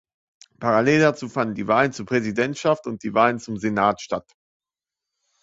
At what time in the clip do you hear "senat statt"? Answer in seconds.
3.57-4.27